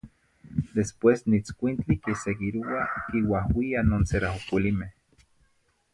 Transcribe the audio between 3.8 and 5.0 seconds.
non ceraocuilimeh,...